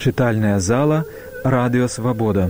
[0.00, 1.04] Чытальная зала
[1.44, 2.44] радыёвабода.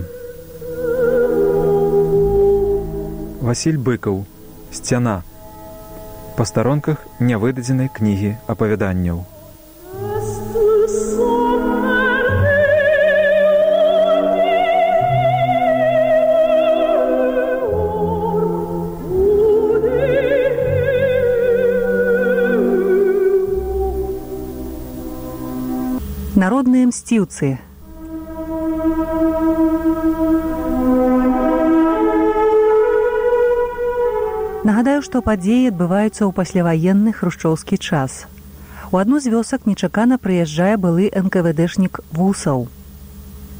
[3.41, 4.23] Васіль быкаў,
[4.71, 5.15] сцяна.
[6.37, 9.25] Па старонках нявыдадзенай кнігі апавяданняў.
[26.91, 27.55] Мсціўцы.
[34.67, 38.27] Нагадаю, што падзеі адбываюцца ў пасляваенны хрушчоўскі час.
[38.91, 42.67] У адну з вёсак нечакана прыязджае былы НКВДшнік вусаў.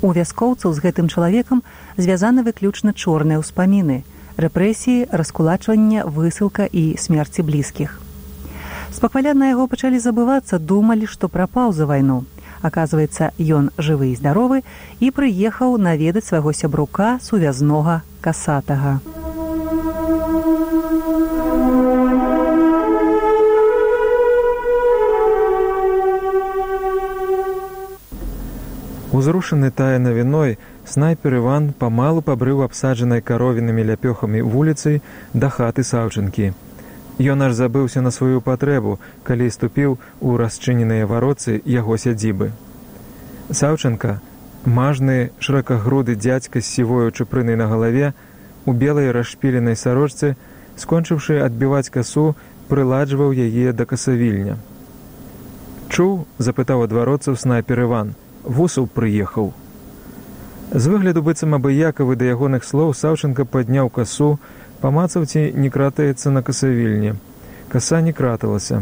[0.02, 1.63] У вяскоўцаў з гэтым чалавекам
[1.98, 4.04] звязаны выключна чорныя ўспаміны,
[4.38, 7.98] рэпрэсіі, раскулачвання, высылка і смерці блізкіх.
[8.91, 12.21] Спакваля на яго пачалі забывацца, думалі, што прапаў за вайну
[12.62, 14.62] аказваецца ён жывы і здаровы
[14.99, 18.99] і прыехаў наведаць свайго сябрука сувязнога касатага
[29.12, 35.01] Узрушаны тая навіной снайпер Іван памалу пабрыў абсаджанай каровінымі ляпёхамі вуліцай
[35.34, 36.53] да хаты саўчынкі.
[37.22, 42.50] Ён аж забыўся на сваю патрэбу, калі ступіў у расчыненыя вароцы яго сядзібы.
[43.52, 44.18] Саўчынка,
[44.66, 48.14] мажны шыракагруды дзядзька з сівою чупрынай на галаве,
[48.66, 50.34] у белай расшпіленай сарочцы,
[50.82, 52.34] скончыўшы адбіваць касу,
[52.74, 54.58] прыладжваў яе да касавільня.
[55.94, 59.54] Чуў, запытаў адвароцаў снайпер Іван, вусаў прыехаў.
[60.72, 64.40] З выгляду быццам абыякавы да ягоных слоў Саўчынка падняў касу,
[64.81, 67.13] памацаў ці не кратаецца на касавільні
[67.74, 68.81] каса не краталася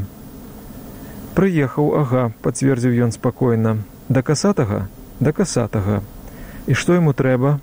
[1.40, 3.76] прыехаў ага пацвердзіў ён спакойна
[4.10, 4.80] да касатага
[5.20, 6.00] да касатага
[6.68, 7.58] і што яму трэба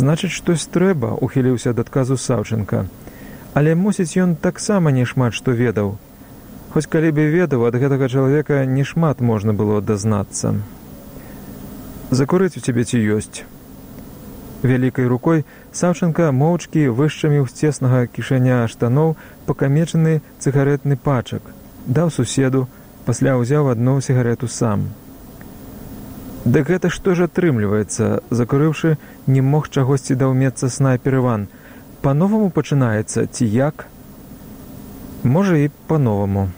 [0.00, 2.84] значыць штось трэба ухіліўся ад адказу саўчынка
[3.60, 5.96] але мусіць ён таксама не шмат што ведаў
[6.74, 10.54] хоць калі бы ведаў ад гэтага чалавека не шмат можна было дазнацца
[12.20, 13.44] закурыць у цябе ці ёсць
[14.62, 21.42] вялікай рукой саўчынка моўчкі вышчаміў з цеснага кішаня штаноў пакамечаны цыгаретны пачак.
[21.86, 22.68] Даў суседу
[23.06, 24.88] пасля ўзяў адну сігарету сам.
[26.44, 28.96] Да гэта што ж атрымліваецца закурыўшы
[29.26, 31.46] не мог чагосьці даўмецца снайпер иван
[32.02, 33.86] по-новаму пачынаецца ці як?
[35.22, 36.50] Можа і по-новаму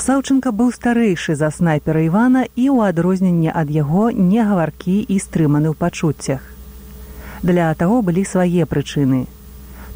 [0.00, 5.74] Саўчынка быў старэйшы за снайпера Івана і ў адрозненне ад яго не гаваркі і стрыманы
[5.74, 6.49] ў пачуццях
[7.42, 9.26] для таго былі свае прычыны.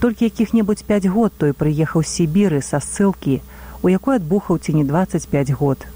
[0.00, 3.40] Толькі якіх-небудзь 5 год той прыехаў з сібіры са ссылкі,
[3.82, 5.86] у якой адбухаў ці не 25 год.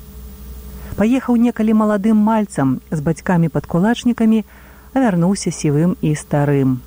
[0.97, 4.45] Паехаў некалі маладым мальцам з бацькамі падкулачнікамі,
[4.95, 6.81] а вярнуўся сівым і старым.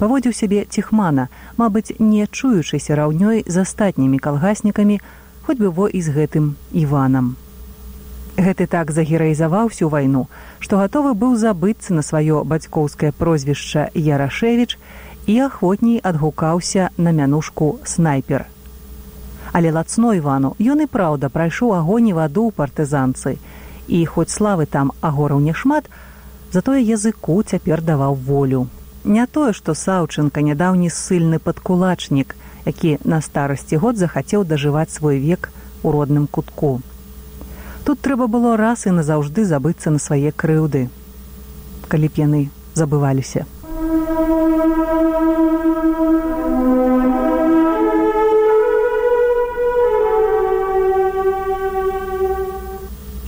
[0.00, 1.28] Паводзіў сябе ціхмана,
[1.60, 5.00] мабыць, не чуючыся раўнёй з астатнімі калгаснікамі,
[5.44, 7.36] хоць бы во і з гэтым Іванам.
[8.40, 10.24] Гэты так загераізаваў всю вайну,
[10.64, 14.78] што гатовы быў забыцца на сваё бацькоўскае прозвішча Ярашевіч
[15.26, 18.46] і ахвотней адгукаўся на мянушку снайпер.
[19.52, 23.36] Але лацно Івану ён і праўда прайшоў агоні ваду ў партызанцы,
[23.88, 25.90] і хоць славы там агораў няшмат,
[26.50, 28.68] затое языку цяпер даваў волю.
[29.04, 32.32] Не тое, што Саўчынка нядаўні ссыльны падкулачнік,
[32.64, 35.52] які на старасці год захацеў дажываць свой век
[35.82, 36.80] у родным кутку.
[37.90, 40.82] Тут трэба было раз і назаўжды забыцца на свае крыўды,
[41.90, 42.42] калі б яны
[42.78, 43.42] забываліся.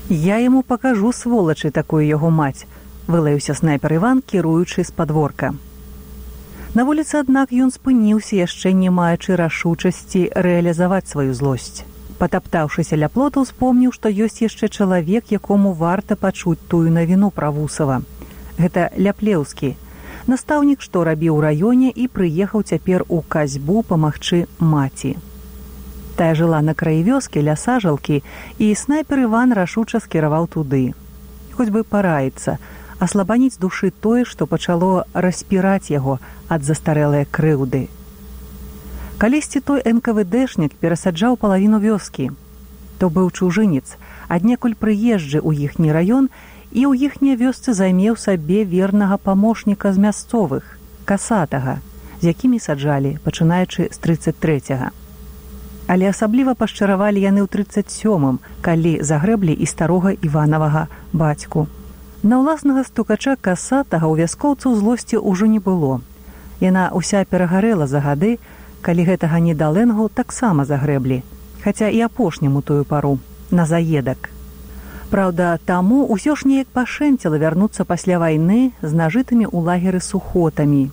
[0.06, 2.70] Я яму пакажу сволачы такую яго маць,
[3.10, 5.56] вылаяўся снайпер Іван, кіруючы з падворка.
[6.78, 11.82] На вуліцы, аднак ён спыніўся яшчэ не маючы рашучасці рэалізаваць сваю злосць
[12.22, 17.96] патаптаўшыся ля плоту успомніў што ёсць яшчэ чалавек якому варта пачуць тую навіну пра вусава.
[18.58, 19.70] Гэта ляплеўскі.
[20.30, 24.38] Настаўнік што рабіў у раёне і прыехаў цяпер у казьбу памагчы
[24.74, 25.16] маці.
[26.20, 28.20] Тая жыла на краі вёскі ля сажалкі
[28.58, 30.84] і снайпер иван рашуча скіраваў туды.
[31.56, 32.54] Хоць бы параіцца
[33.08, 34.92] аслабаніць душы тое што пачало
[35.26, 37.82] распіраць яго ад застарэлыя крыўды
[39.22, 42.24] калісьці той нквдшнік перасаджаў палавіну вёскі.
[42.98, 43.94] То быў чужынец
[44.26, 46.26] аднекуль прыезджы ў іхні раён
[46.74, 50.74] і ў іхняй вёсцы займеў сабе вернага памочніка з мясцовых
[51.06, 51.78] касатага
[52.18, 54.90] з якімі саджалі пачынаючы з 33
[55.92, 61.68] але асабліва пашчаравалі яны ў 37 калі загрэблі і старога іванавага бацьку.
[62.22, 66.00] На ўласнага стукача касатага ў вяскоўцаў злосці ўжо не было.
[66.58, 68.38] Яна ўся перагарэла за гады,
[68.82, 71.22] калі гэтага недалэнгу таксама загрэблі,
[71.64, 73.18] хаця і апошняму тую пару
[73.50, 74.30] на заедак.
[75.12, 80.88] Праўда, таму ўсё ж неяк пашэнціла вярнуцца пасля вайны з нажытымі ў лагеры сухотамі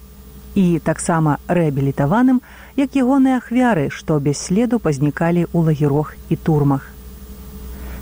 [0.59, 2.41] і таксама рэабілітаваным,
[2.75, 6.91] як ягоныя ахвяры, што без следу пазнікалі ў лагерох і турмах.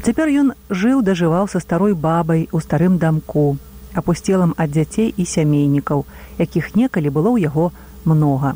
[0.01, 3.57] Цяпер ён жыў дажываў са старой бабай у старым дамку,
[3.93, 6.05] апусцелым ад дзяцей і сямейнікаў,
[6.41, 7.71] якіх некалі было ў яго
[8.05, 8.55] многа.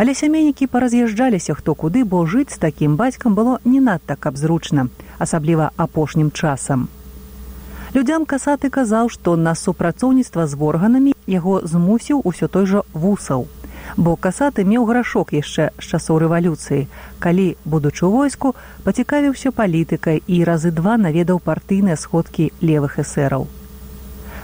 [0.00, 4.86] Але сямейнікі параз'язджаліся хто куды, бо жыць з такім бацькам было не надта каб зручна,
[5.18, 6.88] асабліва апошнім часам.
[7.92, 13.44] Людзям касаты казаў, што на супрацоўніцтва з органамі яго змусіў усё той жа вусаў.
[14.00, 16.88] Бо касаты меў грашок яшчэ з часоў рэвалюцыі,
[17.20, 18.56] калі, будучы войску,
[18.88, 23.48] пацікавіўся палітыкай і разы два наведаў партыйныя сходкі левых эсэраў.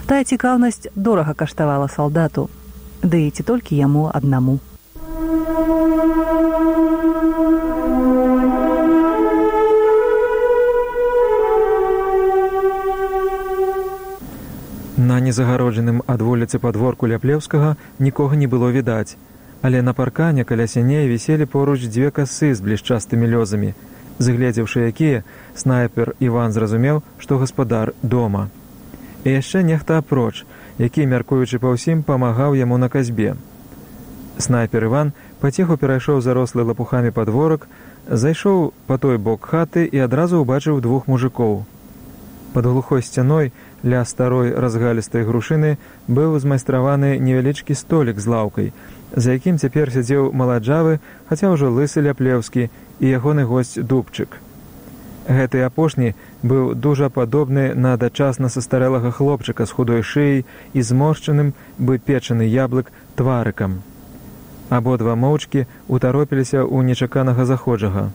[0.04, 2.50] Тая цікаўнасць дорага каштавала салдату,
[3.00, 4.60] ды і ці толькі яму аднаму.
[14.96, 19.16] На незагароджаным ад вуліцы падворку ляплеўскага нікога не было відаць,
[19.62, 23.74] але на паркане каля сяней віселі поруч дзве касы з блішчастымі лёзамі.
[24.18, 25.24] Згледзеўшы якія,
[25.54, 28.48] снайпер Іван зразумеў, што гаспадар дома.
[29.24, 30.46] І яшчэ нехта апроч,
[30.78, 33.34] які, мяркуючы па ўсім, памагаў яму на казьбе.
[34.38, 37.64] Снайпер Іван паціху перайшоў зарослы лапухамі падворак,
[38.04, 41.64] зайшоў па той бок хаты і адразу ўбачыў двух мужикоў.
[42.52, 43.52] Пад глухой сцяной
[43.84, 45.76] ля старой разгалістай грушыны
[46.08, 48.68] быў змайстраваны невялічкі столік з лаўкай,
[49.16, 51.00] за якім цяпер сядзеў маладжавы,
[51.32, 52.68] хаця ўжо лысы ляплеўскі
[53.00, 54.36] і ягоны госць дубчык.
[55.26, 56.12] Гэты апошні
[56.44, 62.92] быў дужа падобны на дачасна састарэлага хлопчыка з худой шыяй і зморшчаным бы печаны яблык
[63.16, 63.80] тварыкам.
[64.68, 68.10] Абодва моўчкі утаропіліся ў нечаканага заходжага.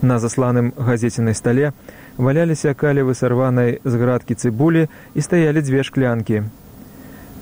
[0.00, 1.72] На засланым газецінай стале
[2.16, 6.44] валяліся калевы сарванай з градкі цыбулі і стаялі дзве шклянкі.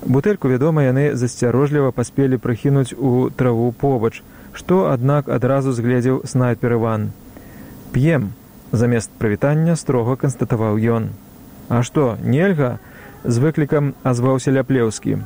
[0.03, 4.23] Бутэльку, вядома, яны засцярожліва паспелі прыхінуць у траву побач,
[4.53, 7.13] што, аднак адразу згледзеў снайпер Іван.
[7.95, 8.33] П'ем,
[8.73, 11.15] замест прывітання строга канстатаваў ён.
[11.69, 12.79] А што, нельга?
[13.25, 15.19] з выклікам азваўся ляплеўскі.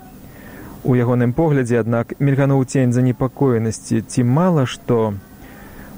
[0.86, 5.14] У ягоным поглядзе, аднак мільгануў цень занепакоенасці ці мала што,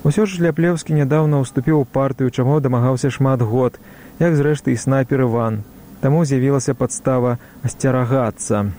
[0.09, 3.79] Усё ж ляплеўскі нядаўна ўступіў у партыю, чаму дамагаўся шмат год,
[4.23, 5.59] як зрэшты і снайпер Іван.
[6.01, 7.37] Таму з'явілася падстава
[7.67, 8.71] асцерагацца.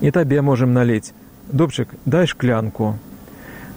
[0.00, 1.12] І табе можам наліць.
[1.52, 2.96] Дубчык, дай шклянку.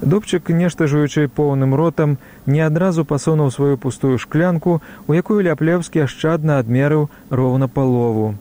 [0.02, 6.58] Дубчык, нешта жуючы поўным ротам, не адразу пасунуў сваю пустую шклянку, у якую ляплеўскі ашчадна
[6.64, 8.34] адмерыў роўна палову.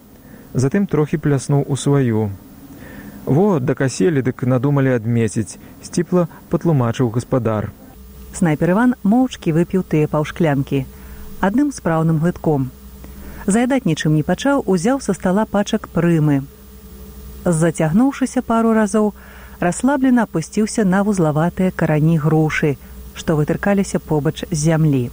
[0.54, 2.30] Затым трохі пляснуў у сваю.
[3.26, 7.70] Во, дакаселі, дык надумалі адмеціць, сціпла патлумачыў гаспадар.
[8.34, 10.84] Снайпер иван моўчкі выпіў тыя паўшклянкі.
[11.40, 12.70] Адным спраўным глытком.
[13.46, 16.42] Заядаць нічым не пачаў узяў са стала пачак прымы.
[17.44, 19.12] Зацягнуўшыся пару разоў
[19.60, 22.76] расслаблена апусціўся на вузлаватыя карані грушы
[23.14, 25.10] што вытыркаліся побач з зямлі.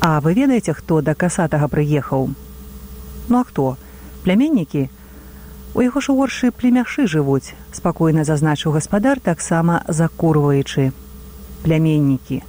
[0.00, 2.30] А вы ведаеце хто да касатага прыехаў?
[3.28, 3.76] Ну а хто?
[4.24, 4.88] Пляменнікі
[5.76, 10.88] у яго ж горшы племяшы жывуць спакойна зазначыў гаспадар таксама закурваючы.
[11.64, 12.40] Пляменнікі.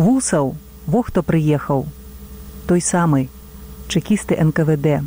[0.00, 0.54] Вусаў
[0.86, 1.84] во хто прыехаў.
[2.64, 3.28] Той самы
[3.92, 5.04] чэкісты нквд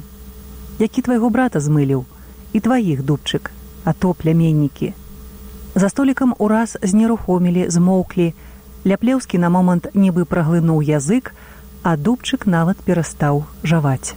[0.77, 2.05] які твайго брата змыліў?
[2.53, 3.49] І тваіх дубчык
[3.85, 4.93] а то пляменнікі.
[5.73, 8.33] За столікам ураз знерухомілі змоўклі.
[8.85, 11.33] Ляплеўскі на момант нібы праглынуў язык
[11.81, 14.13] а дубчык нават перастаў жаваць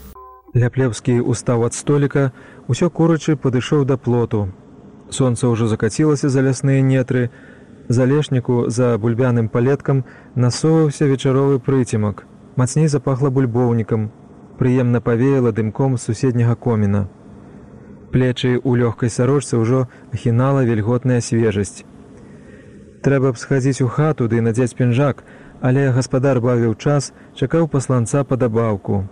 [0.54, 2.30] ляплеўскі устаў ад століка
[2.70, 4.48] усё курачы падышоў да плоту.
[5.10, 7.30] Сонца ўжо закацілася за лясныя нетры.
[7.88, 12.24] Залешніку за бульбяным палеткам насоўваўся вечаровы прыцемак.
[12.56, 14.10] Мацней запахла бульбоўнікам.
[14.58, 17.08] Прыемна павеяла дымком суседняга коміна.
[18.12, 21.82] Плечы ў лёгкай сарочцы ўжо ахінала вільготная свежасць.
[23.02, 25.26] Трэба б схадзіць у хату ды надзець пінжак
[25.60, 29.04] але гаспадар бавіў час чакаў пасланца падабаўку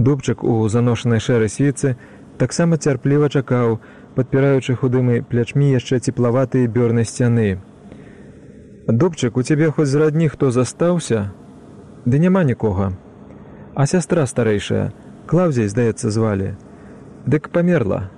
[0.00, 1.96] дубчык у заношанай шэрай свіцы
[2.42, 3.80] таксама цярпліва чакаў
[4.16, 7.50] падпіраючы худымі плячмі яшчэ цеплаватыя бёрнай сцяны
[8.90, 11.30] Дубчык, у цябе хоць з радні хто застаўся,
[12.06, 12.96] Ды няма нікога.
[13.74, 14.92] А сястра старэйшая,
[15.28, 16.56] клаўзяй, здаецца, звалі.
[17.26, 18.10] Дык памерла,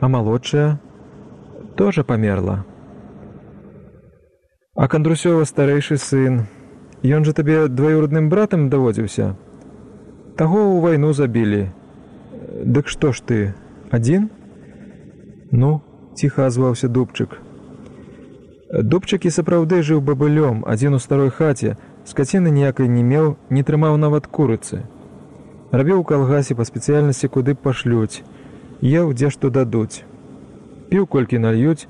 [0.00, 0.80] а малодшая
[1.76, 2.64] тоже памерла.
[4.74, 6.46] А кандрусёва старэйшы сын,
[7.00, 9.36] Ён жа табе дваюродным братам даводзіўся.
[10.40, 11.68] Таго ў вайну забілі,
[12.64, 13.38] Дык што ж ты
[13.92, 14.30] адзін?
[15.52, 15.82] Ну,
[16.16, 17.36] ціха азваўся дубчык.
[18.72, 21.76] Дубчык і сапраўды жыў бабылём, адзін у старой хаце,
[22.08, 24.80] скаціны ніякай не меў, не трымаў нават курыцы.
[25.76, 28.24] Рабіў у калгасе па спецыяльнасці куды пашлюць,
[28.80, 30.08] еў дзе што дадуць.
[30.88, 31.84] Піў колькі нальюць,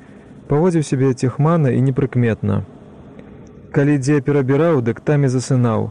[0.50, 2.66] паводзіў сябе цехмана і непрыкметна.
[3.71, 5.90] Калі дзе перабіраў, дык там і засынаў,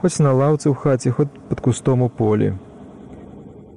[0.00, 2.54] хоць на лаўцы ў хаце, хоць пад кустом у полі.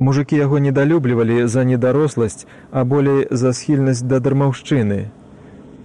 [0.01, 5.09] Мужыкі яго недалюблівалі за недаросласць, а болей за схільнасць да дармаўшчыны.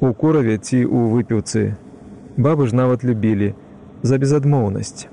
[0.00, 1.76] У кураве ці ў выпіўцы.
[2.36, 3.52] Бабы ж нават любілі
[4.02, 5.08] за безадмоўнасць.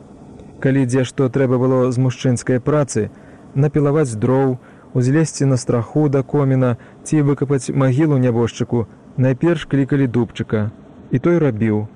[0.63, 3.09] Калі дзе што трэба было з мужчынскай працы,
[3.55, 4.57] напілаваць дроў,
[4.93, 8.87] узлезці на страху да коміна ці выкапаць магілу нябожчыку,
[9.17, 10.71] найперш клікалі дубчыка.
[11.11, 11.87] І той рабіў.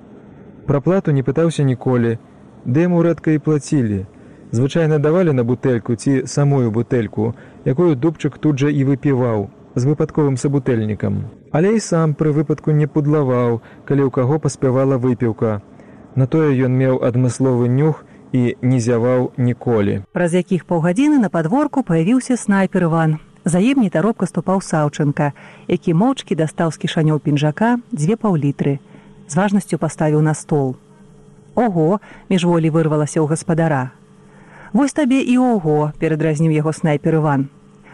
[0.66, 2.18] Пра плату не пытаўся ніколі,
[2.64, 4.06] ды яму рэдка і плацілі,
[4.50, 7.34] звычайна давалі на бутэльку ці самую бутэльку,
[7.64, 11.24] якую дубчык тут жа і выпіваў з выпадковым сабутэльнікам.
[11.52, 15.60] Але і сам пры выпадку не пудлаваў, калі ў каго паспявала выпіўка.
[16.14, 20.02] На тое ён меў адмысловы нюх і не зяваў ніколі.
[20.12, 23.18] Праз якіх паўгадзіны на падворку паявіўся снайпер Іван.
[23.44, 25.32] За ім нетаропка ступаў саўчынка,
[25.68, 28.78] які моўчкі дастаў з кішанёў пінжака дзве паўлітры.
[29.28, 30.76] З важнасцю паставіў на стол.
[31.58, 31.98] Ого,
[32.30, 33.90] міжволі вырвалася ў гаспадара.
[34.70, 37.48] Вось табе і ого, перадразніў яго снайпер Іван.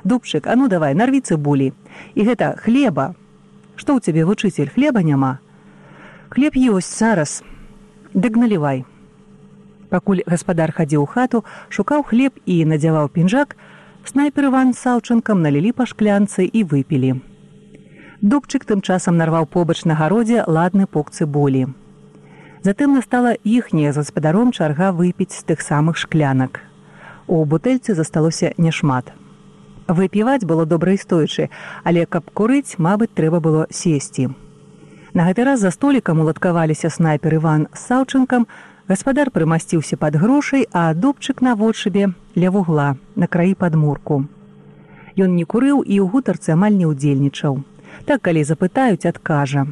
[0.04, 1.72] Дубчык, а ну давай, нарві цыбулі.
[2.12, 3.16] І гэта хлеба.
[3.80, 5.40] Што ў цябе вучыцель хлеба няма?
[6.28, 7.40] Хлеб ёсць зараз.
[8.12, 8.84] Дык налівай.
[9.88, 11.40] Пакуль гаспадар хадзіў у хату,
[11.72, 13.56] шукаў хлеб і надзяваў пінжак,
[14.04, 17.16] снайпер Іван салчынкам налілі па шклянцы і выпілі.
[18.20, 21.72] Дубчык тым часам нарваў побач на гародзе ладны пок цыбулі.
[22.64, 26.60] Затым настала іхняя з гаспадаром чарга выпіць з тых самых шклянак.
[27.28, 29.12] У бутэльцы засталося няшмат.
[29.84, 31.50] Выпіваць было добра і стоячы,
[31.84, 34.32] але каб курыць, мабыць, трэба было сесці.
[35.12, 38.48] На гэты раз за столікам уладкаваліся снайпер Іван з саўчынкам,
[38.88, 44.24] гаспадар прымасціўся пад грошай, а дубчык на вочыбе ля вугла на краі падмурку.
[45.20, 47.60] Ён не курыў і ў гутарцы амаль не ўдзельнічаў.
[48.08, 49.68] Так калі запытаюць, адкажа: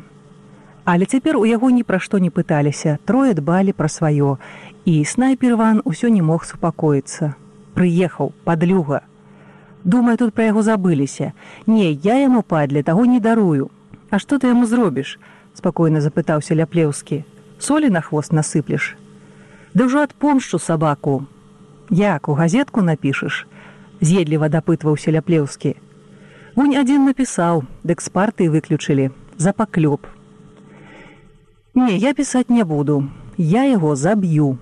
[0.85, 4.39] Але цяпер у яго ні пра што не пыталіся, трое дбалі пра сваё,
[4.85, 7.35] і снайпер Іван усё не мог супакоіцца.
[7.75, 9.03] Прыехаў падлюга.
[9.85, 11.33] Думаю, тут пра яго забыліся.
[11.67, 13.71] Не, я яму падля таго не дарую.
[14.11, 15.19] А што ты яму зробіш?
[15.55, 17.25] спакойна запытаўся ляплеўскі.
[17.59, 18.97] Солі на хвост насыплеш.
[19.75, 21.27] Ды ўжо адпомшчу сабаку.
[21.91, 23.47] Як у газетку напішаш?
[24.01, 25.77] з'едліва дапытваўся ляплеўскі.
[26.57, 30.22] Вунь адзін напісаў, дык з партыі выключылі за паклёп.
[31.75, 33.09] Не, я пісаць не буду.
[33.39, 34.59] Я яго заб'ю.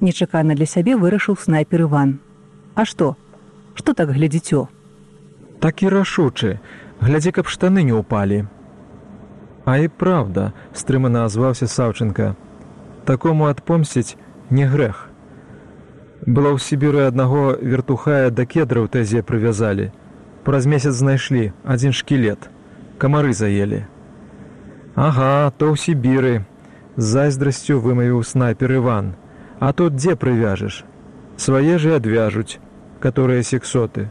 [0.00, 2.18] Нечакана для сябе вырашыў снайпер Іван.
[2.74, 3.16] А што?
[3.74, 4.68] Што так глядзіцё?
[5.58, 6.60] Так і рашучы,
[7.00, 8.46] глядзі, каб штаны не ўпалі.
[9.66, 12.36] А і праўда, стрымана азваўся Саўчынка.
[13.04, 14.14] Такому адпомсціць
[14.50, 15.10] не грэх.
[16.22, 19.90] Было ў Сібіры аднаго вертухая да кедраў тэзе прывязалі.
[20.46, 22.50] Праз месяц знайшлі адзін шкілет.
[23.02, 23.82] Камары заелі.
[24.96, 26.48] Ага, то ў Сібіры.
[26.96, 29.12] З зайздрасцю вымавіў снайпер Іван.
[29.60, 30.88] А тут дзе прывяжаш?
[31.36, 32.56] Свае ж і адвяжуць,
[33.04, 34.08] каторыя сексоты.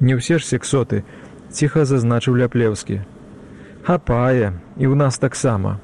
[0.00, 1.04] Не ўсе ж сексоты,
[1.52, 3.04] ціха зазначыў ляплеўскі.
[3.84, 5.76] Хапае, і ў нас таксама.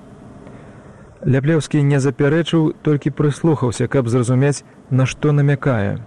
[1.21, 6.01] Ляплеўскі не запярэчыў, толькі прыслухаўся, каб зразумець, на што намякае.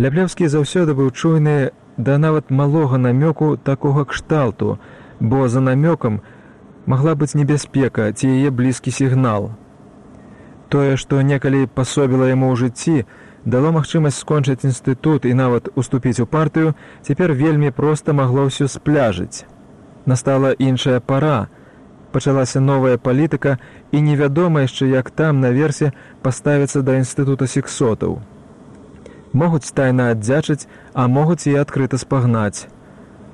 [0.00, 4.78] Ляплеўскі заўсёды быў чуйны да нават малога намёку такога кшталту,
[5.20, 6.24] бо за намёкам,
[6.86, 9.52] магла быць небяспека ці яе блізкі сігнал.
[10.68, 13.04] Тое, што некалі пасобіла яму ў жыцці,
[13.44, 19.44] дало магчымасць скончыць інстытут і нават уступіць у партыю, цяпер вельмі проста магло ўсё спляжыць.
[20.06, 21.48] Настала іншая пара.
[22.12, 23.58] Пачалася новая палітыка
[23.92, 28.20] і невядома яшчэ, як там наверсе паставіцца да інстытута сексотаў.
[29.32, 32.71] Могуць тайна аддзячыць, а могуць і адкрыта спагнаць.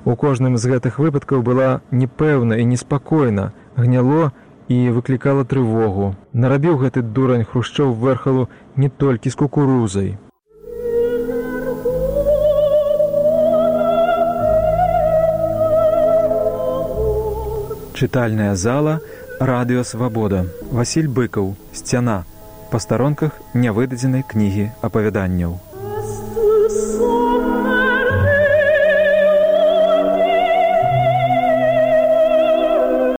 [0.05, 4.31] У кожным з гэтых выпадкаў была непэўна і неспакойна, гняло
[4.69, 6.15] і выклікала трывогу.
[6.33, 10.17] Нарабіў гэты дурань хрушчоў вэрхалу не толькі з кукурузай.
[17.99, 19.01] Чытальная зала,
[19.43, 22.23] радыёвабода, Васіль быкаў, сцяна,
[22.71, 25.59] па старонках нявыдадзенай кнігі апавяданняў.